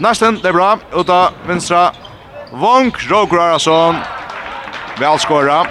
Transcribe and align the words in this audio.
Nästan, 0.00 0.38
det 0.42 0.48
är 0.48 0.52
bra. 0.52 0.78
Uta 0.92 1.32
vänstra. 1.46 1.92
Vonk, 2.50 3.10
Roger 3.10 3.38
Arason. 3.38 3.96
Välskåra. 5.00 5.66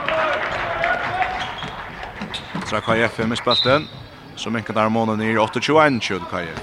Så 2.66 2.82
KF 2.82 3.18
med 3.18 3.38
spelten. 3.38 3.88
Så 4.36 4.50
mycket 4.50 4.76
där 4.76 4.90
månen 4.90 5.22
i 5.22 5.38
8-21 5.38 6.00
till 6.00 6.20
KF. 6.20 6.62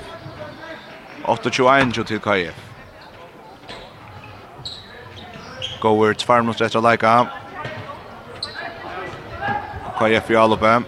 8-21 1.25 2.04
till 2.04 2.19
KF. 2.19 2.54
Goer 5.81 6.15
tvär 6.15 6.42
rätt 6.58 6.74
att 6.74 6.92
lika. 6.92 7.26
KF 9.99 10.31
i 10.31 10.37
alla. 10.37 10.79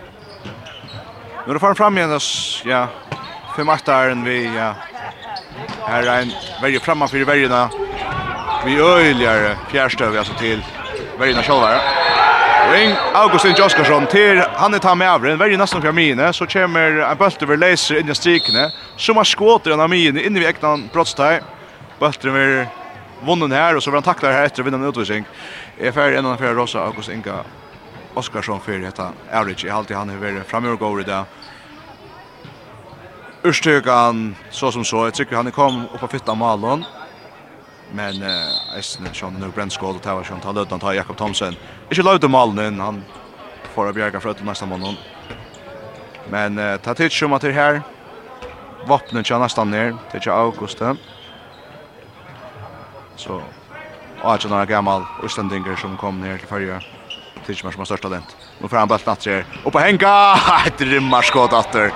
Nu 1.46 1.54
är 1.54 1.68
det 1.68 1.75
fram 1.75 1.98
igen. 1.98 2.20
Ja, 2.64 2.88
fem 3.56 3.68
aktar 3.68 4.09
än 4.09 4.25
vi. 4.25 4.56
Ja. 4.56 4.75
Här 5.86 6.02
är 6.02 6.22
en 6.22 6.32
Värje 6.64 6.80
framan 6.80 7.08
för 7.08 7.24
värjena. 7.24 7.70
Vi 8.64 8.80
öjligare 8.80 9.56
fjärrstöv 9.70 10.18
alltså 10.18 10.32
till 10.34 10.64
värjena 11.18 11.42
själva. 11.42 11.80
Ring 12.72 12.95
Augustin 13.14 13.55
Joskarsson 13.59 14.06
till 14.06 14.42
han 14.55 14.74
är 14.74 14.78
ta 14.78 14.95
med 14.95 15.08
över. 15.08 15.36
Värje 15.36 15.56
nästan 15.56 15.82
för 15.82 15.92
mine 15.92 16.32
så 16.32 16.46
kommer 16.46 16.91
en 16.91 17.16
bult 17.19 17.42
över 17.42 17.56
laser 17.56 18.00
in 18.00 18.08
i 18.08 18.14
strikne. 18.14 18.72
Som 18.96 19.16
har 19.16 19.24
skåter 19.24 19.70
en 19.70 19.80
av 19.80 19.91
mine 19.91 20.22
in 20.22 20.36
i 20.36 20.45
äktan 20.45 20.88
brottstag. 20.92 21.41
Bulten 21.98 22.30
över 22.30 22.69
vunnen 23.27 23.52
här 23.52 23.77
och 23.77 23.83
så 23.83 23.91
vill 23.91 23.96
han 23.96 24.02
tackla 24.02 24.33
här 24.33 24.44
efter 24.44 24.62
vinna 24.62 24.77
en 24.77 24.84
utvisning. 24.84 25.24
Är 25.78 25.92
färdig 25.92 26.19
en 26.19 26.27
av 26.27 26.36
fyra 26.36 26.55
rosa 26.55 26.78
August 26.80 27.08
Inga 27.08 27.44
Oskarsson 28.14 28.60
för 28.60 28.78
detta 28.78 29.08
average 29.33 29.64
i 29.64 29.70
allt 29.70 29.91
han 29.91 30.08
har 30.08 30.16
varit 30.16 30.46
framöver 30.46 30.77
går 30.77 31.02
det 31.02 31.24
Urstyrkan, 33.45 34.37
så 34.51 34.73
som 34.73 34.84
så, 34.84 35.07
Jag 35.07 35.15
tycker 35.15 35.37
han 35.37 35.53
kom 35.53 35.84
upp 35.95 36.01
på 36.01 36.09
fitta 36.09 36.34
malen. 36.34 36.84
Men 37.93 38.23
eh, 38.23 38.77
Eisne, 38.77 39.11
nu 39.23 39.39
Nøg 39.39 39.53
Brennskål, 39.53 39.98
det 40.03 40.15
var 40.15 40.25
Sjøn 40.25 40.41
tar 40.41 40.53
lödan 40.53 40.81
ta 40.81 40.95
Jakob 40.95 41.17
Thomsen. 41.17 41.56
Inte 41.91 42.03
lödan 42.03 42.31
malen 42.31 42.67
inn, 42.67 42.81
han 42.81 43.05
får 43.75 43.89
att 43.89 43.95
bjärga 43.95 44.20
för 44.20 44.28
att 44.28 44.45
nästa 44.45 44.67
månad. 44.67 44.97
Men 46.31 46.59
eh, 46.59 46.77
ta 46.77 46.95
tids 46.95 47.19
som 47.19 47.33
att 47.33 47.42
det 47.42 47.53
här 47.53 47.83
vapnet 48.86 49.27
kör 49.27 49.39
nästan 49.39 49.70
ner 49.70 49.97
det 50.12 50.27
er. 50.27 50.97
Så, 53.17 53.42
och 54.23 54.34
att 54.34 54.45
några 54.45 54.56
noen 54.56 54.69
gammal 54.69 55.03
Østendinger 55.23 55.77
som 55.77 55.97
kom 55.97 56.20
ner 56.20 56.39
till 56.39 56.48
förra 56.48 56.81
tids 57.47 57.61
som 57.61 57.67
har 57.77 57.84
största 57.84 58.08
talent. 58.08 58.36
Nu 58.58 58.69
får 58.69 58.77
han 58.77 58.89
bøtt 58.89 59.06
natt 59.06 59.27
her, 59.27 59.45
på 59.64 59.79
Henka. 59.79 60.08
henga, 60.08 60.67
et 60.67 60.81
rymmarskåd 60.81 61.53
atter 61.53 61.92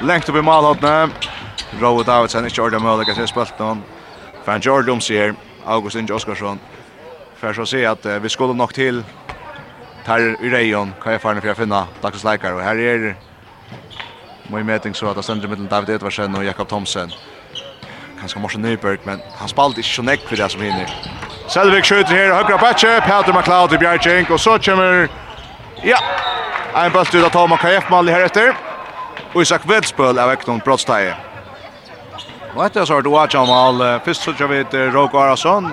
lengt 0.00 0.28
upp 0.28 0.36
i 0.36 0.42
målhåttene. 0.42 1.10
Rowe 1.80 2.04
Davidsen, 2.04 2.44
ikke 2.46 2.62
ordet 2.62 2.82
mål, 2.82 3.04
jeg 3.06 3.16
ser 3.16 3.26
spalt 3.26 3.58
noen. 3.60 3.82
Fan 4.44 4.62
Jordi 4.64 4.90
om 4.90 5.00
sier, 5.00 5.34
August 5.66 5.96
Inge 5.96 6.14
Oskarsson. 6.14 6.60
För 7.36 7.52
så 7.52 7.66
se 7.66 7.86
att 7.86 8.06
vi 8.06 8.28
skulle 8.28 8.54
nog 8.54 8.74
till 8.74 9.04
tar 10.04 10.18
i 10.18 10.50
rejon, 10.50 10.94
kan 11.02 11.12
jag 11.12 11.22
färna 11.22 11.40
för 11.40 11.48
att 11.48 11.56
finna 11.56 11.86
dagens 12.00 12.24
läkare. 12.24 12.54
Och 12.54 12.60
här 12.60 12.78
är 12.78 13.16
Moi 14.46 14.64
meting 14.64 14.94
så 14.94 15.06
att 15.06 15.16
det 15.16 15.22
stender 15.22 15.48
mellom 15.48 15.68
David 15.68 15.90
Edvardsen 15.90 16.34
och 16.34 16.44
Jakob 16.44 16.68
Thomsen. 16.68 17.10
Kanske 18.20 18.38
Morsen 18.38 18.62
Nyberg, 18.62 18.98
men 19.04 19.20
han 19.38 19.48
spalte 19.48 19.80
ikke 19.80 19.94
så 19.94 20.02
nekk 20.02 20.20
för 20.28 20.36
det 20.36 20.48
som 20.48 20.60
hinner. 20.60 20.90
Selvik 21.48 21.84
skjuter 21.84 22.14
her, 22.14 22.34
høyre 22.34 22.58
batje, 22.58 23.00
Peter 23.00 23.32
McLeod 23.32 23.72
i 23.72 23.78
Bjergjeng, 23.78 24.30
og 24.30 24.40
så 24.40 24.58
kommer, 24.58 25.08
ja, 25.84 25.96
en 26.76 26.92
bøtt 26.92 27.14
ut 27.14 27.24
av 27.24 27.30
Toma 27.30 27.56
KF-mål 27.56 28.10
her 28.10 28.26
etter. 28.26 28.69
Og 29.34 29.42
Isak 29.42 29.68
Vedspøl 29.68 30.18
er 30.18 30.32
vekk 30.32 30.48
noen 30.48 30.62
brottsteie. 30.64 31.14
Og 32.56 32.64
etter 32.66 32.84
så 32.84 32.98
har 32.98 33.06
du 33.06 33.12
Aja 33.14 33.44
Mal, 33.46 33.84
først 34.04 34.26
så 34.26 34.34
kjører 34.34 34.52
vi 34.52 34.64
til 34.72 34.90
Råk 34.94 35.14
Arason. 35.14 35.70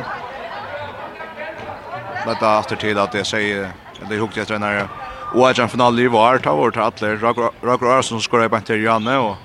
Dette 2.28 2.46
er 2.46 2.62
etter 2.62 2.82
til 2.82 3.00
at 3.02 3.16
jeg 3.16 3.26
sier, 3.26 3.70
eller 4.04 4.22
hukte 4.22 4.44
jeg 4.44 4.52
denne 4.52 4.88
og 5.34 5.44
Aja 5.50 5.68
finale 5.68 6.06
i 6.06 6.08
var, 6.12 6.40
ta 6.40 6.54
vår 6.56 6.72
til 6.76 6.86
atler. 6.86 7.18
Råko 7.20 7.90
Arason 7.90 8.22
skår 8.24 8.46
jeg 8.46 8.54
bare 8.54 8.68
til 8.68 8.84
Janne, 8.86 9.18
og 9.20 9.36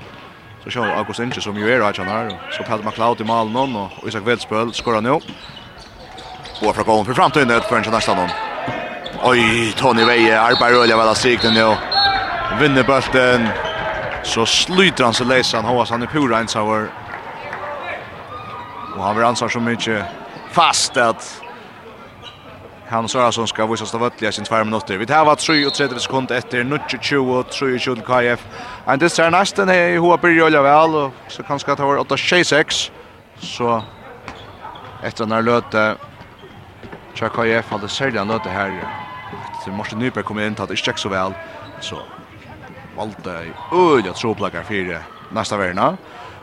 så 0.62 0.76
kjører 0.76 1.00
August 1.00 1.24
Inge 1.24 1.42
som 1.42 1.58
jo 1.58 1.66
er 1.66 1.82
Aja 1.82 2.04
her. 2.06 2.30
Så 2.54 2.62
Pelle 2.68 2.84
McLeod 2.84 3.20
i 3.20 3.26
malen, 3.26 3.76
og 3.76 4.06
Isak 4.06 4.26
Vedspøl 4.26 4.70
skår 4.74 5.00
han 5.00 5.10
jo. 5.10 5.18
Og 6.62 6.74
fra 6.74 6.84
gålen 6.86 7.08
for 7.08 7.18
fremtiden, 7.18 7.50
det 7.50 7.58
er 7.58 7.66
ikke 7.66 7.90
nesten 7.90 8.20
noen. 8.20 8.30
Oi, 9.26 9.72
Tony 9.78 10.04
Veie, 10.06 10.38
arbeider 10.38 10.82
Rölja 10.82 10.98
vel 10.98 11.10
av 11.10 11.18
strikten 11.18 11.58
jo. 11.58 11.74
Vinner 12.60 12.86
bulten 12.86 13.50
så 14.22 14.46
sluter 14.46 15.04
han 15.04 15.14
sig 15.14 15.26
läsan 15.26 15.64
hoppas 15.64 15.90
han 15.90 16.02
är 16.02 16.06
pura 16.06 16.38
ensamvar. 16.38 16.88
Och 18.96 19.04
han 19.04 19.16
vill 19.16 19.24
ansvar 19.24 19.48
så 19.48 19.60
mycket 19.60 20.04
fast 20.50 20.96
att 20.96 21.42
Han 22.88 23.08
Sörasson 23.08 23.48
ska 23.48 23.66
visa 23.66 23.86
sig 23.86 24.00
vöttliga 24.00 24.32
sin 24.32 24.44
tvär 24.44 24.64
minuter. 24.64 24.98
Vi 24.98 25.06
tar 25.06 25.24
var 25.24 25.34
3 25.34 25.66
och 25.66 25.74
30 25.74 25.98
sekunder 26.00 26.34
efter 26.34 26.98
20 27.00 27.38
och 27.38 27.52
20 27.52 27.78
till 27.78 28.04
KF. 28.04 28.46
En 28.86 28.98
det 28.98 29.10
ser 29.10 29.30
nästan 29.30 29.68
här 29.68 29.88
i 29.88 29.96
Hoa 29.96 30.16
börjar 30.16 30.58
och 30.58 30.64
väl 30.64 30.94
och 30.94 31.12
så 31.28 31.42
kan 31.42 31.58
ska 31.58 31.76
ta 31.76 31.86
var 31.86 31.96
8-6. 31.96 32.90
Så 33.38 33.82
efter 35.02 35.26
när 35.26 35.42
löte 35.42 35.96
Tja 37.14 37.28
KF 37.28 37.70
hade 37.70 37.88
säljan 37.88 38.28
löte 38.28 38.48
här. 38.48 38.88
Så 39.64 39.70
Morsen 39.70 39.98
Nyberg 39.98 40.24
kommer 40.24 40.46
in 40.46 40.54
till 40.54 40.62
att 40.62 40.68
det 40.68 40.76
inte 40.76 40.98
så 41.00 41.08
väl. 41.08 41.32
Så 41.80 42.02
valde 42.96 43.52
øyelig 43.72 44.14
troplager 44.14 44.62
for 44.62 45.02
nästa 45.30 45.56
verna. 45.56 45.96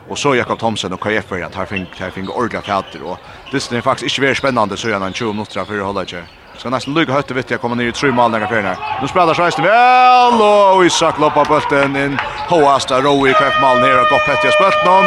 Och 0.08 0.18
så 0.18 0.34
Jakob 0.34 0.58
Thomsen 0.58 0.92
och 0.92 1.00
KF 1.00 1.32
att 1.32 1.54
här 1.54 1.66
fink 1.66 1.88
här 2.00 2.10
fink 2.10 2.30
ordla 2.30 2.60
katter 2.60 3.02
och 3.02 3.18
det 3.52 3.72
är 3.72 3.80
faktiskt 3.80 4.18
inte 4.18 4.20
väldigt 4.20 4.38
spännande 4.38 4.76
så 4.76 4.88
gärna 4.88 5.06
en 5.06 5.12
20 5.12 5.32
minuter 5.32 5.64
för 5.64 5.78
att 5.78 5.86
hålla 5.86 6.04
sig. 6.06 6.22
Ska 6.56 6.70
nästan 6.70 6.94
lycka 6.94 7.12
hötte 7.12 7.34
vet 7.34 7.50
jag 7.50 7.60
kommer 7.60 7.76
ner 7.76 7.84
i 7.84 7.92
tre 7.92 8.10
mål 8.10 8.30
några 8.30 8.46
för 8.46 8.76
Nu 9.02 9.08
spelar 9.08 9.34
Schweiz 9.34 9.58
väl 9.58 10.40
och 10.76 10.86
Isak 10.86 11.18
loppar 11.18 11.44
bulten 11.44 11.96
in 11.96 12.18
Hoasta 12.48 13.00
Rowe 13.00 13.30
i 13.30 13.32
KF 13.32 13.60
mål 13.60 13.80
ner 13.80 14.00
och 14.00 14.08
gott 14.10 14.26
pettiga 14.26 14.52
spött 14.52 14.84
någon. 14.86 15.04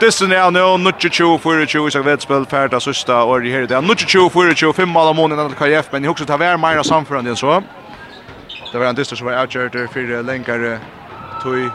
Dissen 0.00 0.32
er 0.32 0.50
nå, 0.50 0.76
nutje 0.76 1.08
20, 1.08 1.38
24, 1.40 1.88
isak 1.88 2.02
Vedspel, 2.04 2.44
ferda, 2.44 2.76
Sista, 2.80 3.22
og 3.24 3.40
det 3.40 3.52
her, 3.54 3.64
det 3.64 3.78
er 3.78 3.80
nutje 3.80 4.04
20, 4.06 4.28
24, 4.52 4.72
5 4.76 4.88
mål 4.92 5.32
av 5.32 5.54
KF, 5.56 5.88
men 5.92 6.04
jeg 6.04 6.12
husker 6.12 6.28
ta 6.28 6.36
vær 6.36 6.58
mer 6.60 6.82
samførende 6.84 7.32
enn 7.32 7.40
så. 7.40 7.62
Det 8.76 8.80
var 8.80 8.90
en 8.90 8.96
dyster 8.96 9.16
som 9.16 9.26
var 9.26 9.32
avgjørter 9.40 9.86
for 9.88 10.22
lengre 10.22 10.78
tog. 11.42 11.70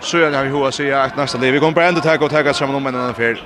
Så 0.00 0.18
jeg 0.18 0.34
har 0.34 0.44
vi 0.44 0.50
hoa 0.50 0.72
sier 0.74 0.96
at 0.98 1.14
nästa 1.16 1.38
liv. 1.38 1.52
Vi 1.52 1.58
kommer 1.58 1.74
bare 1.74 1.88
enda 1.88 2.00
tagga 2.00 2.24
og 2.24 2.30
tagga 2.30 2.52
sammen 2.52 2.76
om 2.76 2.86
en 2.86 2.94
annen 2.94 3.14
fyr. 3.14 3.38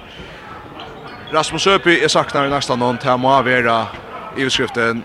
Rasmus 1.34 1.66
Øpi 1.66 1.98
er 2.00 2.08
saknar 2.08 2.46
i 2.46 2.50
nästa 2.50 2.76
nån 2.76 2.98
til 2.98 3.20
må 3.20 3.34
avgjøre 3.36 3.86
i 4.36 4.46
utskriften 4.46 5.04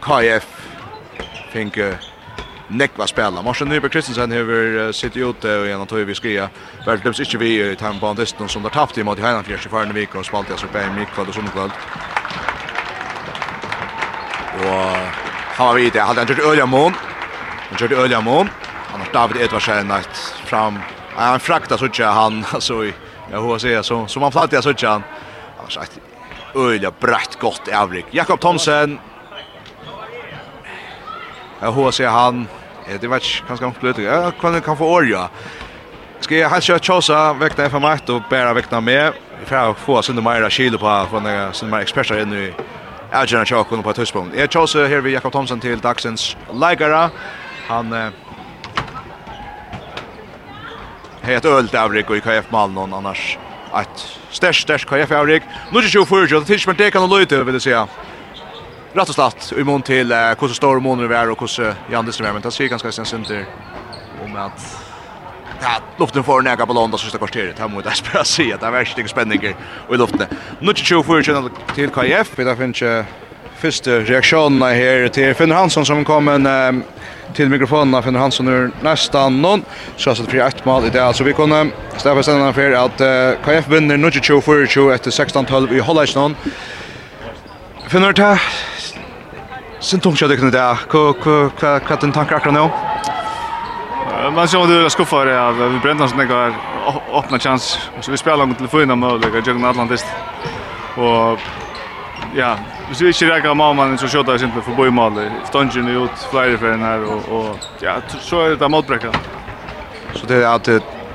KF 0.00 0.48
finke 1.52 1.92
nekva 2.70 3.06
spela. 3.06 3.42
Marsen 3.42 3.68
Nyberg 3.68 3.92
Kristensen 3.92 4.32
hever 4.32 4.88
uh, 4.88 4.92
sitt 4.92 5.16
ute 5.16 5.52
og 5.52 5.68
gjennom 5.68 5.86
tog 5.86 6.06
vi 6.08 6.14
skria. 6.14 6.48
Vel, 6.86 7.02
det 7.04 7.20
ikke 7.20 7.38
vi 7.44 7.58
i 7.60 7.74
timebanen 7.76 8.48
som 8.48 8.62
har 8.62 8.72
tapt 8.72 8.96
i 8.96 9.04
måte 9.04 9.20
i 9.20 9.28
Heinanfjers 9.28 9.66
i 9.66 9.68
farne 9.68 9.92
vik 9.92 10.16
og 10.16 10.24
spalt 10.24 10.48
i 10.48 10.56
SRP 10.56 10.80
i 10.80 10.92
mikkvall 10.96 11.28
og 11.28 11.34
Sundkvald. 11.34 11.76
Og 14.64 15.29
Han 15.60 15.68
var 15.68 15.74
vidare. 15.74 16.02
Han 16.02 16.16
hade 16.16 16.32
gjort 16.32 16.44
Ölja 16.44 16.66
Mån. 16.66 16.94
Han 17.70 17.78
gjorde 17.80 17.96
Ölja 17.96 18.20
Mån. 18.20 18.48
Han 18.90 19.00
har 19.00 19.12
David 19.12 19.42
Edvardsen 19.42 19.90
ett 19.90 20.16
fram. 20.44 20.78
Han 21.14 21.40
fraktar 21.40 21.76
så 21.76 21.84
inte 21.84 22.04
han 22.04 22.44
alltså 22.52 22.84
i 22.84 22.94
jag 23.30 23.42
hur 23.42 23.58
säger 23.58 23.82
så 23.82 24.06
som 24.06 24.22
han 24.22 24.32
flattar 24.32 24.60
så 24.60 24.70
inte 24.70 24.88
han. 24.88 25.02
Han 25.56 25.64
har 25.64 25.70
sagt 25.70 25.98
Ölja 26.54 26.92
brett 27.00 27.38
gott 27.40 27.68
avrik. 27.74 28.04
Jakob 28.10 28.40
Thomsen. 28.40 28.98
Jag 31.60 31.72
hur 31.72 31.90
säger 31.90 32.10
han 32.10 32.48
det 33.00 33.06
var 33.06 33.46
kanske 33.46 33.64
han 33.64 33.74
blöt. 33.80 33.98
Ja, 33.98 34.30
kan 34.40 34.60
kan 34.60 34.76
få 34.76 35.00
Ölja. 35.00 35.28
Ska 36.20 36.36
jag 36.36 36.50
han 36.50 36.60
kört 36.60 36.86
Chosa 36.86 37.32
väckna 37.32 37.70
för 37.70 37.80
mig 37.80 37.98
och 38.08 38.22
bära 38.30 38.52
väckna 38.54 38.80
med. 38.80 39.12
Vi 39.40 39.46
får 39.46 39.74
få 39.74 40.02
synda 40.02 40.22
mera 40.22 40.50
kilo 40.50 40.78
på 40.78 41.06
från 41.10 41.24
den 41.24 41.36
några 41.36 41.52
såna 41.52 41.82
experter 41.82 42.22
inne 42.22 42.36
i 42.36 42.54
avgjørende 43.12 43.48
tjokken 43.48 43.82
på 43.82 43.90
et 43.90 43.96
tidspunkt. 43.96 44.34
Jeg 44.36 44.50
tjåse 44.50 44.86
här 44.88 45.00
vid 45.00 45.12
Jakob 45.12 45.32
Thomsen 45.32 45.60
till 45.60 45.80
Daxens 45.80 46.36
Lagara. 46.52 47.10
Han 47.68 47.92
eh, 47.92 48.10
har 51.22 51.46
Ölt 51.46 51.74
avrik 51.74 52.10
i 52.10 52.20
KF 52.20 52.50
Malmö 52.50 52.80
någon 52.80 52.94
annars 52.94 53.38
att 53.72 54.18
störst 54.30 54.62
störst 54.62 54.88
KF 54.88 55.10
avrik. 55.10 55.42
Nu 55.72 55.78
är 55.78 55.82
det 55.82 55.88
24, 55.88 56.36
og 56.36 56.42
det 56.42 56.46
tidsmen 56.46 56.76
det 56.76 56.90
kan 56.90 57.00
han 57.00 57.10
løyte, 57.10 57.44
det 57.44 57.52
jeg 57.52 57.62
si. 57.62 57.74
Rett 58.94 59.08
og 59.08 59.14
slett, 59.14 59.52
i 59.52 59.64
mån 59.64 59.82
till 59.82 60.12
hur 60.12 60.48
så 60.48 60.54
står 60.54 60.80
måneder 60.80 61.14
är 61.14 61.30
och 61.30 61.40
hur 61.40 61.46
hvordan 61.46 61.74
Jan 61.90 62.06
Distrøm 62.06 62.26
er, 62.26 62.32
men 62.32 62.42
det 62.42 62.52
ser 62.52 62.66
ganska 62.66 62.92
sen 62.92 63.04
sent 63.04 63.30
om 64.24 64.36
att 64.36 64.89
ja, 65.62 65.82
luften 65.96 66.24
får 66.24 66.42
näga 66.42 66.66
på 66.66 66.72
London 66.72 66.98
sista 66.98 67.18
kvarteret. 67.18 67.58
Här 67.58 67.68
måste 67.68 67.88
jag 67.88 67.96
spela 67.96 68.24
se 68.24 68.52
att 68.52 68.60
det 68.60 68.66
är 68.66 68.70
värst 68.70 68.98
spänningar 69.08 69.54
i 69.92 69.96
luften. 69.96 70.26
Nu 70.58 70.72
till 70.72 70.84
24 70.84 71.50
till 71.74 71.88
KF. 71.88 72.30
Vi 72.36 72.44
Det 72.44 72.56
finns 72.56 72.82
första 73.60 73.90
reaktionerna 73.90 74.66
här 74.66 75.08
till 75.08 75.34
Finn 75.34 75.50
Hansson 75.50 75.86
som 75.86 76.04
kom 76.04 76.28
en 76.28 76.46
um, 76.46 76.82
till 77.34 77.48
mikrofonerna 77.48 78.02
Finn 78.02 78.14
Hansson 78.14 78.46
nu 78.46 78.70
nästan 78.82 79.42
någon 79.42 79.62
så 79.96 80.10
att 80.10 80.30
det 80.30 80.38
ett 80.38 80.64
mål 80.64 80.84
i 80.84 80.90
det 80.90 81.14
Så 81.14 81.24
vi 81.24 81.32
kunde 81.32 81.70
stäffa 81.96 82.22
stanna 82.22 82.52
för 82.52 82.72
att 82.72 83.00
uh, 83.00 83.44
KF 83.44 83.68
vinner 83.68 83.96
nu 83.96 84.10
till 84.10 84.22
24 84.22 84.94
efter 84.94 85.10
16-12 85.10 85.72
i 85.72 85.80
Hollandsson. 85.80 86.36
Finn 87.88 88.02
Hansson 88.02 88.38
Sen 89.80 90.00
tungt 90.00 90.20
jag 90.20 90.30
det 90.30 90.36
kunde 90.36 90.58
där. 90.58 90.78
Vad 90.92 91.16
vad 91.60 91.82
vad 91.88 92.00
den 92.00 92.12
tankar 92.12 92.36
akkurat 92.36 92.54
nu? 92.54 92.89
man 94.34 94.48
såg 94.48 94.68
det 94.68 94.82
jag 94.82 94.92
skuffade 94.92 95.42
av 95.42 95.72
vi 95.72 95.78
bränner 95.78 96.04
oss 96.04 96.14
några 96.14 96.54
öppna 97.12 97.38
chans. 97.38 97.90
Så 98.00 98.10
vi 98.10 98.16
spelar 98.16 98.46
mot 98.46 98.56
telefonen 98.56 98.98
med 98.98 99.20
det 99.20 99.46
jag 99.46 99.64
Atlantis 99.64 100.04
och 100.96 101.38
ja 102.34 102.56
vi 102.88 102.94
ser 102.94 103.06
inte 103.06 103.36
räcka 103.36 103.54
mamma 103.54 103.84
men 103.84 103.98
så 103.98 104.08
sköt 104.08 104.28
jag 104.28 104.40
simpelt 104.40 104.64
för 104.64 104.72
boy 104.72 104.90
mål 104.90 105.30
stången 105.44 105.88
ut 105.88 106.10
flyger 106.30 106.56
för 106.56 106.68
den 106.70 106.82
här 106.82 107.04
och 107.04 107.38
och 107.38 107.58
ja 107.80 107.94
så 108.20 108.40
är 108.40 108.56
det 108.56 108.68
motbräcka 108.68 109.12
så 110.14 110.26
det 110.26 110.34
är 110.34 110.54
att 110.54 110.68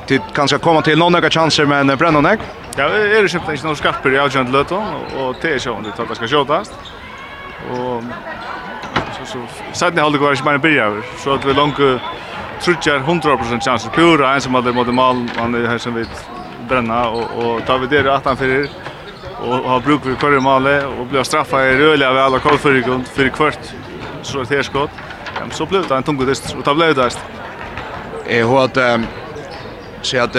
det 0.08 0.22
kanske 0.34 0.58
komma 0.58 0.82
till 0.82 0.98
några 0.98 1.30
chanser 1.30 1.66
men 1.66 1.88
bränner 1.88 2.22
några 2.22 2.38
Ja, 2.78 2.84
är 2.84 3.22
det 3.22 3.30
köpt 3.30 3.50
inte 3.50 3.64
några 3.64 3.76
skarper 3.76 4.14
i 4.14 4.18
avgjørende 4.20 4.52
løton, 4.52 4.84
og 5.18 5.36
det 5.42 5.54
är 5.54 5.60
så 5.60 5.80
det 5.84 5.92
tar 5.96 6.16
skal 6.16 6.28
skjutas. 6.28 6.72
Og 7.72 8.04
så, 9.14 9.26
så, 9.26 9.40
sätter 9.74 9.96
ni 9.96 10.12
så, 10.12 10.18
kvar 10.18 10.34
i 10.34 10.36
så, 10.36 10.44
så, 11.18 11.38
så, 11.42 11.54
så, 11.54 11.72
så, 11.78 12.00
trutjar 12.66 13.00
100% 13.00 13.60
chanser 13.60 13.90
pura 13.90 14.34
en 14.34 14.42
som 14.42 14.56
hade 14.56 14.74
mot 14.74 14.88
mål 14.88 15.30
han 15.36 15.56
är 15.56 15.68
här 15.68 15.78
som 15.78 15.94
vi 15.94 16.06
bränna 16.70 17.10
och 17.10 17.24
och 17.44 17.66
tar 17.66 17.78
vi 17.78 17.88
det 17.88 18.16
attan 18.16 18.38
för 18.38 18.70
och 19.42 19.56
har 19.56 19.80
bruk 19.80 20.04
för 20.04 20.16
kvar 20.16 20.40
mål 20.40 20.68
och 20.68 21.06
blir 21.06 21.24
straffad 21.24 21.68
i 21.68 21.78
rörliga 21.78 22.14
väl 22.14 22.34
och 22.34 22.42
kall 22.42 22.58
för 22.58 22.82
grund 22.82 23.08
för 23.08 23.30
kvart 23.30 23.60
så 24.22 24.44
det 24.44 24.64
skott 24.64 24.90
ja, 25.36 25.42
så 25.52 25.66
blev 25.66 25.88
det 25.88 25.96
en 25.96 26.04
tung 26.04 26.26
dist 26.26 26.56
och 26.58 26.64
tablet 26.64 26.96
dist 26.96 27.20
eh 28.28 28.50
hur 28.50 28.64
att 28.64 28.78
se 30.02 30.20
att 30.20 30.34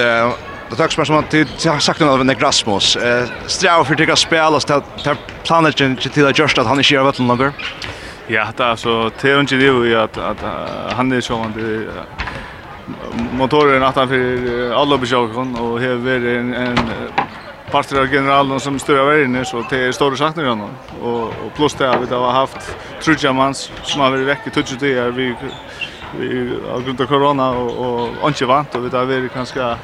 Det 0.70 0.76
tack 0.76 0.92
som 0.92 1.16
att 1.16 1.30
det 1.30 1.64
har 1.64 1.78
sagt 1.78 2.00
något 2.00 2.10
av 2.10 2.26
Nick 2.26 2.42
Rasmus. 2.42 2.96
Eh, 2.96 3.24
sträva 3.46 3.84
för 3.84 4.10
att 4.10 4.18
spela 4.18 4.60
så 4.60 4.74
att 4.74 5.08
planen 5.44 5.72
till 5.72 6.26
att 6.26 6.38
just 6.38 6.58
att 6.58 6.66
han 6.66 6.78
är 6.78 6.92
gör 6.92 7.02
vad 7.02 7.18
han 7.18 7.52
Ja, 8.28 8.48
det 8.58 8.64
er 8.66 8.74
så 8.74 9.10
teorin 9.18 9.46
det 9.46 9.94
at, 9.94 10.18
at 10.18 10.40
han 10.96 11.12
er 11.12 11.20
det 11.54 11.88
motoren 13.32 13.82
att 13.82 13.94
han 13.94 14.08
för 14.08 14.72
alla 14.72 14.98
besökon 14.98 15.56
och 15.56 15.80
här 15.80 16.08
är 16.08 16.38
en, 16.38 16.54
en 16.54 16.78
parter 17.70 18.00
av 18.00 18.06
generalen 18.06 18.60
som 18.60 18.78
styr 18.78 18.94
över 18.94 19.24
inne 19.24 19.44
så 19.44 19.64
det 19.70 19.78
är 19.78 19.92
stora 19.92 20.16
saknar 20.16 20.44
ju 20.44 20.50
och, 21.02 21.22
och 21.22 21.54
plus 21.56 21.74
det 21.74 21.90
att 21.90 22.10
vi 22.10 22.14
har 22.14 22.32
haft 22.32 22.76
trudja 23.02 23.32
mans 23.32 23.70
som 23.82 24.00
har 24.00 24.10
varit 24.10 24.26
veck 24.26 24.46
i 24.46 24.50
det 24.80 24.98
är 24.98 25.10
vi, 25.10 25.34
vi 26.18 26.58
har 26.70 26.80
grund 26.80 27.00
av 27.00 27.06
corona 27.06 27.50
och, 27.50 28.22
och 28.22 28.28
inte 28.28 28.46
vant 28.46 28.74
och 28.74 28.84
vi 28.84 28.96
har 28.96 29.04
varit 29.04 29.34
ganska 29.34 29.78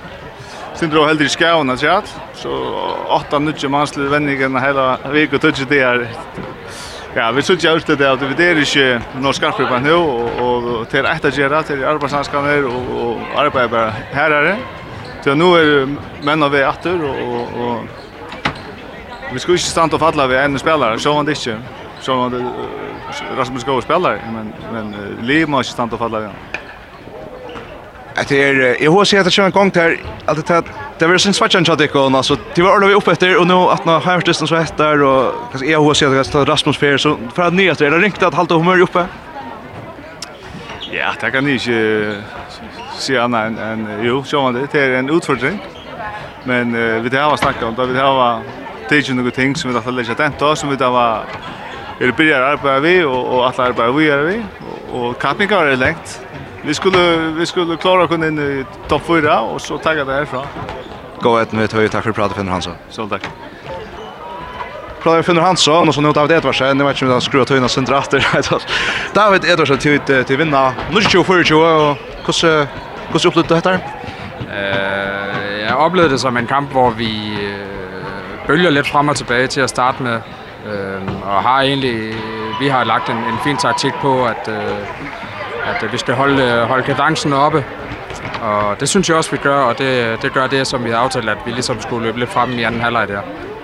Sindra 0.74 1.02
og 1.02 1.08
heldur 1.10 1.28
i 1.28 1.28
skjáun 1.28 1.70
at 1.70 1.82
sjá, 1.82 1.98
så 2.34 2.48
8-9 3.30 3.68
mannslir 3.68 4.08
vendingarna 4.08 4.60
hela 4.60 4.98
vik 5.12 5.30
touch 5.40 5.66
det 5.68 5.80
är 5.80 6.08
Ja, 7.12 7.26
vi 7.30 7.42
sutja 7.44 7.74
ut 7.76 7.86
det 7.86 8.06
at 8.08 8.22
vi 8.24 8.36
er 8.40 8.56
ikke 8.56 8.86
noe 9.20 9.36
skarpe 9.36 9.66
på 9.68 9.78
nå, 9.84 9.96
og, 10.40 10.68
til 10.88 11.04
etter 11.04 11.34
gjøre, 11.36 11.58
til 11.68 11.82
arbeidshanskaner 11.84 12.64
og, 12.64 12.86
og 13.02 13.34
arbeid 13.42 13.68
bare 13.68 13.90
her 14.14 14.32
er 14.32 14.46
det. 14.46 14.54
Til 15.26 15.36
nå 15.36 15.50
er 15.58 15.92
menn 16.24 16.42
av 16.42 16.54
vi 16.54 16.62
atter, 16.64 17.04
og, 17.04 17.20
og, 17.36 17.60
og 17.66 19.34
vi 19.34 19.44
skulle 19.44 19.60
ikke 19.60 19.74
stande 19.74 19.98
og 19.98 20.00
falla 20.00 20.24
ved 20.30 20.40
en 20.40 20.56
spillere, 20.58 20.96
så 21.04 21.12
han 21.18 21.28
det 21.28 21.36
ikke. 21.36 21.58
Så 22.00 22.16
han 22.16 22.32
det, 22.32 22.40
Rasmus 23.36 23.68
Gård 23.68 23.84
spillere, 23.84 24.32
men, 24.32 24.48
men 24.72 24.96
liv 25.20 25.52
må 25.52 25.60
ikke 25.60 25.76
stande 25.76 26.00
og 26.00 26.06
falla 26.06 26.24
ved 26.24 26.32
han. 26.32 26.61
Det 28.28 28.42
är 28.42 28.82
jag 28.82 28.92
har 28.92 29.04
sett 29.04 29.26
att 29.26 29.32
köra 29.32 29.46
en 29.46 29.52
gång 29.52 29.70
där 29.70 30.00
att 30.24 30.46
det 30.46 30.62
det 30.98 31.06
var 31.06 31.18
sin 31.18 31.34
swatchen 31.34 31.64
shot 31.64 31.78
det 31.78 31.94
och 31.94 32.24
så 32.24 32.36
det 32.54 32.62
var 32.62 32.76
ordentligt 32.76 32.96
upp 32.96 33.08
efter 33.08 33.40
och 33.40 33.46
nu 33.46 33.54
att 33.54 33.84
när 33.84 34.00
har 34.00 34.22
just 34.26 34.48
så 34.48 34.56
heter 34.56 35.02
och 35.02 35.34
kanske 35.50 35.70
jag 35.70 35.82
har 35.82 35.94
sett 35.94 36.34
att 36.36 36.48
Rasmus 36.48 36.76
Fer 36.76 36.98
så 36.98 37.16
för 37.34 37.42
att 37.42 37.54
nya 37.54 37.74
det 37.74 37.90
ringt 37.90 38.22
att 38.22 38.34
hålla 38.34 38.54
humör 38.54 38.80
uppe. 38.80 39.06
Ja, 40.92 41.12
det 41.20 41.30
kan 41.30 41.44
ni 41.44 41.52
inte 41.52 42.22
se 42.98 43.18
annat 43.18 43.46
än, 43.46 43.58
än 43.58 44.00
jo, 44.02 44.24
så 44.24 44.42
man 44.42 44.54
det. 44.54 44.66
Det 44.72 44.80
är 44.80 44.90
en 44.90 45.10
utfordring. 45.10 45.58
Men 46.44 46.74
uh, 46.74 47.02
vi 47.02 47.08
det 47.08 47.18
har 47.18 47.36
snackat 47.36 47.62
om 47.62 47.74
det. 47.74 47.86
Vi 47.86 47.98
har 47.98 48.40
tagit 48.88 49.14
några 49.14 49.30
ting 49.30 49.56
som 49.56 49.72
vi 49.72 49.78
har 49.78 49.92
lärt 49.92 50.42
oss 50.42 50.60
som 50.60 50.70
vi 50.70 50.84
har 50.84 51.24
är 52.00 52.06
det 52.06 52.16
börjar 52.16 52.40
arbeta 52.40 52.80
vi 52.80 53.04
och, 53.04 53.34
och 53.34 53.46
alla 53.46 53.64
arbetar 53.64 53.92
vi 53.92 54.04
gör 54.04 54.22
vi. 54.22 54.42
Och, 54.92 55.08
och 55.08 55.20
kappningar 55.20 55.64
är 55.64 55.76
längt. 55.76 56.20
Vi 56.64 56.74
skulle 56.74 57.16
vi 57.16 57.46
skulle 57.46 57.76
klara 57.76 58.06
kunna 58.06 58.26
in 58.26 58.38
i 58.38 58.64
topp 58.88 59.02
4 59.06 59.40
och 59.40 59.60
så 59.60 59.78
tagga 59.78 60.04
det 60.04 60.12
härifrån. 60.12 60.46
Gå 61.20 61.38
ett 61.38 61.52
med 61.52 61.72
höj 61.72 61.88
tack 61.88 62.04
för 62.04 62.12
pratet 62.12 62.36
för 62.36 62.44
Hansson. 62.44 62.74
Så 62.90 63.08
tack. 63.08 63.22
Pratar 65.02 65.22
Finner 65.22 65.40
Hansson 65.40 65.88
och 65.88 65.94
så 65.94 66.00
nu 66.00 66.12
David 66.12 66.36
Edvardsen. 66.36 66.78
Nu 66.78 66.84
vet 66.84 66.96
inte 66.96 67.04
om 67.04 67.10
jag 67.12 67.22
skruvar 67.22 67.44
tunna 67.44 67.68
sen 67.68 67.84
drar 67.84 69.14
David 69.14 69.44
Edvardsen 69.44 69.78
till 69.78 70.00
till 70.00 70.36
vinna. 70.36 70.72
Nu 70.90 71.00
kör 71.00 71.22
för 71.22 71.44
ju 71.44 71.54
och 71.54 71.96
hur 72.26 72.66
hur 73.12 73.26
upplevde 73.26 73.48
du 73.48 73.54
detta? 73.54 73.72
Eh 73.72 75.12
jag 75.68 75.86
upplevde 75.86 76.08
det 76.08 76.18
som 76.18 76.36
en 76.36 76.46
kamp 76.46 76.72
hvor 76.72 76.90
vi 76.90 77.38
bølger 78.46 78.70
lidt 78.70 78.86
frem 78.86 79.08
og 79.08 79.16
tilbage 79.16 79.46
til 79.46 79.60
at 79.60 79.70
starte 79.70 80.02
med. 80.02 80.20
Ehm 80.66 81.22
og 81.22 81.42
har 81.42 81.62
egentlig 81.62 82.14
vi 82.60 82.68
har 82.68 82.84
lagt 82.84 83.08
en 83.10 83.16
en 83.16 83.38
fin 83.44 83.56
taktik 83.56 83.92
på 84.02 84.24
at 84.24 84.48
eh 84.48 85.21
at 85.66 85.92
vi 85.92 85.98
skal 85.98 86.14
holde, 86.14 86.64
holde 86.64 86.82
kadencen 86.82 87.32
oppe. 87.32 87.64
Og 88.42 88.80
det 88.80 88.88
synes 88.88 89.08
jeg 89.08 89.16
også, 89.16 89.30
vi 89.30 89.36
gør, 89.36 89.56
og 89.56 89.78
det, 89.78 90.22
det 90.22 90.32
gør 90.32 90.46
det, 90.46 90.66
som 90.66 90.84
vi 90.84 90.90
har 90.90 90.98
aftalt, 90.98 91.28
at 91.28 91.38
vi 91.46 91.50
ligesom 91.50 91.80
skulle 91.80 92.06
løbe 92.06 92.18
lidt 92.18 92.30
frem 92.30 92.50
i 92.58 92.62
anden 92.62 92.80
halvleg 92.80 93.08
der. 93.08 93.18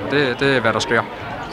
Og 0.04 0.10
det, 0.10 0.40
det 0.40 0.56
er, 0.56 0.60
hvad 0.60 0.72
der 0.72 0.78
sker. 0.78 1.02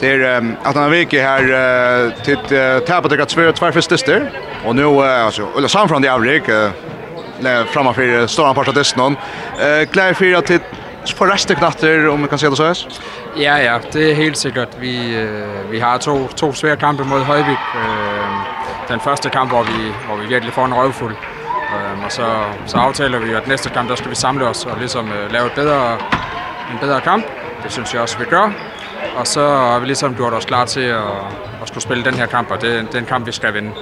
Det 0.00 0.12
är 0.12 0.38
um, 0.38 0.56
att 0.64 0.76
han 0.76 0.90
vecka 0.90 1.22
här 1.22 1.42
uh, 1.42 2.12
till 2.22 2.36
uh, 2.36 2.80
tappat 2.86 3.10
det 3.10 3.26
två 3.26 3.52
två 3.52 3.72
första 3.72 3.96
styr 3.96 4.30
och 4.64 4.76
nu 4.76 4.84
uh, 4.84 5.24
alltså 5.24 5.48
eller 5.56 5.68
sam 5.68 5.88
från 5.88 6.02
det 6.02 6.08
avrik 6.08 6.48
uh, 6.48 6.70
framför 7.72 8.26
stora 8.26 8.54
parter 8.54 8.78
av 8.78 8.84
någon. 8.96 9.16
Eh 9.60 9.86
klar 9.86 10.12
för 10.12 10.34
att 10.34 10.50
för 11.16 11.26
resten 11.26 11.56
knatter 11.56 12.08
om 12.08 12.20
man 12.20 12.28
kan 12.28 12.38
se 12.38 12.48
det 12.48 12.56
så 12.56 12.64
här. 12.64 12.76
Ja 13.36 13.58
ja, 13.58 13.80
det 13.92 14.10
är 14.10 14.14
helt 14.14 14.36
säkert 14.36 14.68
vi 14.78 15.16
uh, 15.16 15.70
vi 15.70 15.80
har 15.80 15.98
två 15.98 16.28
två 16.34 16.52
svære 16.52 16.76
kampe 16.76 17.04
mot 17.04 17.22
Höjvik. 17.22 17.58
Uh, 17.76 18.05
den 18.88 19.00
første 19.00 19.30
kamp, 19.30 19.50
hvor 19.50 19.62
vi, 19.62 19.92
hvor 20.06 20.16
vi 20.16 20.26
virkelig 20.26 20.54
får 20.54 20.64
en 20.64 20.74
røvfuld. 20.74 21.16
Ehm 21.74 22.04
og 22.04 22.12
så, 22.12 22.26
så 22.66 22.76
aftaler 22.76 23.18
vi, 23.18 23.32
at 23.32 23.48
næste 23.48 23.70
kamp, 23.70 23.88
der 23.88 23.96
skal 23.96 24.10
vi 24.10 24.14
samle 24.14 24.46
os 24.48 24.64
og 24.66 24.78
ligesom 24.78 25.12
øh, 25.12 25.32
lave 25.32 25.46
et 25.46 25.52
bedre, 25.52 25.92
en 26.72 26.78
bedre 26.80 27.00
kamp. 27.00 27.24
Det 27.62 27.72
synes 27.72 27.94
jeg 27.94 28.02
også, 28.02 28.18
vi 28.18 28.24
gør. 28.24 28.52
Og 29.16 29.26
så 29.26 29.48
har 29.48 29.78
vi 29.78 29.86
ligesom 29.86 30.14
gjort 30.14 30.32
os 30.32 30.44
klar 30.44 30.64
til 30.64 30.80
at, 30.80 31.02
at 31.62 31.68
skulle 31.68 31.82
spille 31.82 32.04
den 32.04 32.14
her 32.14 32.26
kamp, 32.26 32.50
og 32.50 32.60
det, 32.62 32.86
det 32.86 32.94
er 32.94 32.98
en 32.98 33.06
kamp, 33.06 33.26
vi 33.26 33.32
skal 33.32 33.54
vinde. 33.54 33.72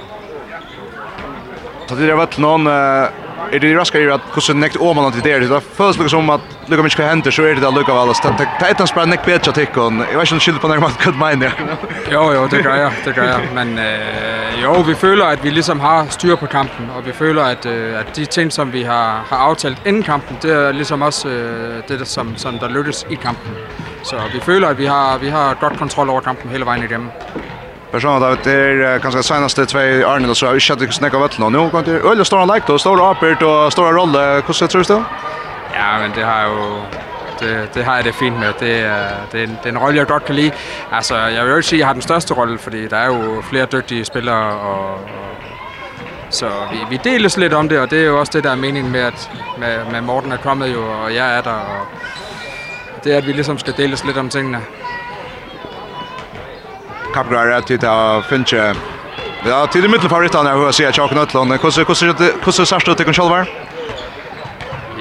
Så 1.87 1.95
det 1.95 2.09
har 2.09 2.15
vært 2.15 2.37
noen... 2.37 2.67
Øh 2.67 3.24
är 3.51 3.59
det 3.59 3.75
raskare 3.75 4.01
ju 4.01 4.11
att 4.13 4.21
hur 4.35 4.53
nekt 4.53 4.75
om 4.75 4.95
man 4.95 5.05
inte 5.05 5.29
det 5.29 5.39
det 5.39 5.61
först 5.61 5.99
liksom 5.99 6.19
som 6.19 6.29
att 6.29 6.41
lucka 6.65 6.83
mycket 6.83 7.05
händer 7.05 7.31
så 7.31 7.43
är 7.43 7.55
det 7.55 7.61
där 7.61 7.71
lucka 7.71 7.93
väl 7.93 8.07
det 8.37 8.65
är 8.65 8.69
inte 8.69 8.85
bara 8.95 9.05
nekt 9.05 9.25
bättre 9.25 9.51
tycker 9.51 9.81
hon 9.81 10.05
jag 10.11 10.19
vet 10.19 10.31
inte 10.31 10.43
skiljer 10.45 10.61
på 10.61 10.67
när 10.67 10.79
man 10.79 10.91
kan 10.91 11.17
mena 11.17 11.51
jo 12.11 12.33
jo 12.33 12.47
det 12.51 12.61
gör 12.61 12.75
jag 12.75 12.91
det 13.05 13.17
gör 13.17 13.23
jag 13.23 13.41
men 13.53 13.77
eh 13.77 14.35
jo 14.63 14.83
vi 14.87 14.95
føler 14.95 15.25
att 15.25 15.45
vi 15.45 15.51
liksom 15.51 15.79
har 15.79 16.05
styr 16.09 16.35
på 16.35 16.47
kampen 16.47 16.89
och 16.89 17.07
vi 17.07 17.13
føler 17.13 17.41
att 17.41 17.65
att 17.99 18.15
de 18.15 18.25
ting 18.25 18.51
som 18.51 18.71
vi 18.71 18.83
har 18.83 19.19
har 19.29 19.49
avtalat 19.49 19.85
inden 19.85 20.03
kampen 20.03 20.37
det 20.41 20.51
är 20.51 20.73
liksom 20.73 21.01
också 21.01 21.29
det 21.87 21.97
der 21.97 22.05
som 22.05 22.35
som 22.35 22.57
der 22.57 22.69
lyckas 22.69 23.05
i 23.09 23.15
kampen. 23.15 23.51
Så 24.03 24.15
vi 24.33 24.39
føler 24.39 24.67
att 24.71 24.79
vi 24.79 24.85
har 24.85 25.19
vi 25.19 25.29
har 25.29 25.55
godt 25.55 25.77
kontroll 25.77 26.09
over 26.09 26.21
kampen 26.21 26.49
hele 26.49 26.65
vejen 26.65 26.83
igennem. 26.83 27.09
Persona 27.95 28.35
det 28.43 28.51
är 28.51 28.99
kanske 28.99 29.23
senaste 29.23 29.65
två 29.65 29.79
Arne 29.79 30.27
och 30.29 30.37
så 30.37 30.45
har 30.45 30.53
vi 30.53 30.59
sett 30.59 30.69
hatt 30.75 30.81
ikke 30.81 30.93
snakket 30.93 31.19
vettene. 31.21 31.47
Nå 31.49 31.69
kan 31.71 31.85
det 31.87 32.01
øle 32.03 32.25
stora 32.25 32.45
like 32.45 32.67
då 32.67 32.75
stora 32.79 33.11
apert 33.11 33.41
og 33.41 33.71
stående 33.71 33.99
rolle. 33.99 34.23
Hvordan 34.41 34.67
tror 34.69 34.83
du 34.83 34.93
det? 34.93 35.03
Ja, 35.73 35.99
men 36.01 36.11
det 36.15 36.25
har 36.25 36.43
jo 36.43 36.81
det, 37.39 37.69
det 37.73 37.85
har 37.85 37.95
jeg 37.95 38.05
det 38.05 38.15
fint 38.15 38.39
med. 38.39 38.53
Det, 38.59 38.91
det, 39.31 39.39
er 39.39 39.43
en, 39.43 39.57
det 39.63 39.65
er 39.65 39.69
en 39.69 39.77
rolle, 39.77 39.97
jeg 39.97 40.07
godt 40.07 40.25
kan 40.25 40.35
lide. 40.35 40.51
Altså, 40.91 41.15
jeg 41.17 41.43
vil 41.43 41.49
jo 41.49 41.55
ikke 41.55 41.67
sige, 41.67 41.77
at 41.77 41.79
jeg 41.79 41.87
har 41.87 41.93
den 41.93 42.01
største 42.01 42.33
rolle, 42.33 42.57
fordi 42.57 42.87
der 42.87 42.97
er 42.97 43.05
jo 43.05 43.41
flere 43.41 43.65
dygtige 43.65 44.05
spillere. 44.05 44.59
Og, 44.59 44.93
og 44.93 44.99
så 46.29 46.49
vi, 46.71 46.77
vi 46.89 46.99
deles 47.03 47.37
lidt 47.37 47.53
om 47.53 47.69
det, 47.69 47.79
og 47.79 47.91
det 47.91 47.99
er 47.99 48.05
jo 48.05 48.19
også 48.19 48.31
det, 48.35 48.43
der 48.43 48.51
er 48.51 48.55
meningen 48.55 48.91
med, 48.91 49.01
at 49.01 49.31
med, 49.57 49.77
med 49.91 50.01
Morten 50.01 50.31
er 50.31 50.37
kommet 50.37 50.73
jo, 50.73 50.83
og 51.03 51.15
jeg 51.15 51.37
er 51.37 51.41
der. 51.41 51.51
Og 51.51 51.87
det 53.03 53.13
er, 53.13 53.17
at 53.17 53.27
vi 53.27 53.31
liksom 53.31 53.57
skal 53.57 53.73
deles 53.77 54.03
lidt 54.03 54.17
om 54.17 54.29
tingene 54.29 54.61
kappgrar 57.15 57.51
att 57.51 57.67
titta 57.67 58.21
finche. 58.21 58.75
Ja, 59.45 59.67
till 59.67 59.81
det 59.81 59.87
mittelfavoritterna 59.89 60.53
hur 60.53 60.71
ser 60.71 60.83
jag 60.83 60.93
Chakan 60.93 61.17
Ötlund. 61.17 61.51
Hur 61.51 61.57
hur 61.57 61.85
hur 62.45 62.51
ser 62.51 62.93
det 62.95 63.09
ut 63.09 63.15
själva? 63.15 63.45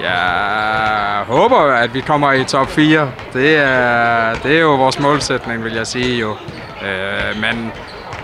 Ja, 0.02 1.24
håber 1.26 1.72
at 1.72 1.94
vi 1.94 2.00
kommer 2.00 2.32
i 2.32 2.44
top 2.44 2.70
4. 2.70 3.08
Det 3.32 3.56
er 3.56 4.34
det 4.42 4.56
er 4.56 4.60
jo 4.60 4.76
vores 4.76 4.98
målsætning, 4.98 5.64
vil 5.64 5.72
jeg 5.74 5.86
sige 5.86 6.18
jo. 6.18 6.36
Eh, 6.82 7.40
men 7.40 7.72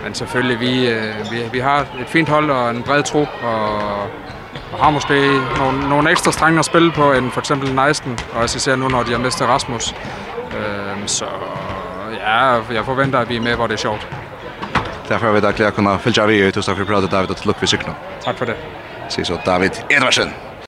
men 0.03 0.13
selvfølgelig 0.13 0.59
vi 0.59 0.89
vi 1.31 1.43
vi 1.51 1.59
har 1.59 1.79
et 1.79 2.07
fint 2.07 2.29
hold 2.29 2.51
og 2.51 2.69
en 2.69 2.83
bred 2.83 3.03
trup 3.03 3.27
og, 3.43 3.77
og 4.71 4.79
har 4.79 4.89
måske 4.89 5.13
nogle, 5.57 5.89
nogle 5.89 6.11
ekstra 6.11 6.31
strenge 6.31 6.59
at 6.59 6.65
spille 6.65 6.91
på 6.91 7.13
end 7.13 7.31
for 7.31 7.39
eksempel 7.39 7.75
Neisten, 7.75 8.19
og 8.33 8.41
også 8.41 8.59
ser 8.59 8.75
nu 8.75 8.87
når 8.87 9.03
de 9.03 9.11
har 9.11 9.19
mistet 9.19 9.47
Rasmus. 9.47 9.95
Ehm 10.51 11.07
så 11.07 11.25
Ja, 12.23 12.61
jag 12.73 12.85
förväntar 12.85 13.25
vi 13.25 13.35
er 13.35 13.41
med 13.41 13.57
vad 13.57 13.69
det 13.69 13.73
er 13.73 13.77
sjovt. 13.77 14.07
Därför 15.07 15.25
har 15.25 15.33
vi 15.33 15.39
verkligen 15.39 15.71
kunnat 15.71 16.01
följa 16.01 16.25
vi 16.25 16.39
ut 16.39 16.57
och 16.57 16.63
så 16.63 16.71
har 16.71 16.75
vi 16.79 16.85
pratat 16.85 17.11
David 17.11 17.31
att 17.31 17.45
lucka 17.45 17.59
vid 17.59 17.69
cykeln. 17.69 17.93
Tack 18.23 18.37
för 18.37 18.45
det. 18.45 18.55
Ses 19.07 19.27
så 19.27 19.39
David 19.45 19.71
Edvarsen. 19.89 20.29